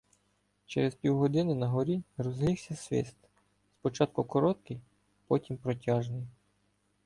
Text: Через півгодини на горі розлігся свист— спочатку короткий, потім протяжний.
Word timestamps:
Через 0.65 0.95
півгодини 0.95 1.55
на 1.55 1.67
горі 1.67 2.03
розлігся 2.17 2.75
свист— 2.75 3.15
спочатку 3.79 4.23
короткий, 4.23 4.81
потім 5.27 5.57
протяжний. 5.57 6.25